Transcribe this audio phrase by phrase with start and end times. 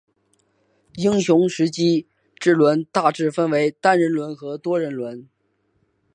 [0.95, 2.07] 英雄时机
[2.39, 5.29] 之轮大致分为单人轮和多人轮。